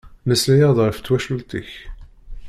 Melslay-aɣ-d 0.27 0.79
ɣef 0.81 0.97
twacult-ik! 0.99 1.71